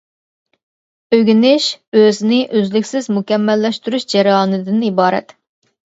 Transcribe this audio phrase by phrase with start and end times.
[1.17, 1.67] ئۆگىنىش
[1.99, 5.41] ئۆزىنى ئۆزلۈكسىز مۇكەممەللەشتۈرۈش جەريانىدىن ئىبارەت.